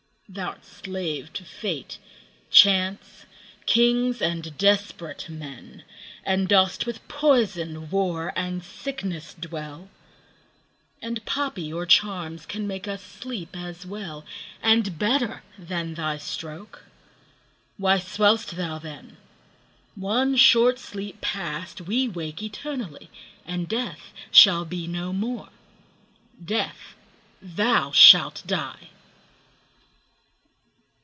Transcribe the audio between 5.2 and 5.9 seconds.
men,